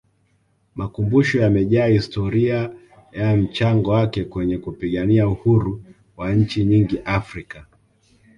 makumbusho 0.75 1.37
yamejaa 1.41 1.85
historia 1.87 2.71
ya 3.11 3.35
mchango 3.37 3.91
wake 3.91 4.23
kwenye 4.23 4.57
kupigania 4.57 5.27
Uhuru 5.27 5.83
wa 6.17 6.33
nchi 6.33 6.65
nyingi 6.65 6.99
africa 7.05 7.61